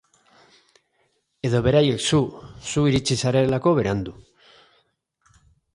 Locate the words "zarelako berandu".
3.27-4.19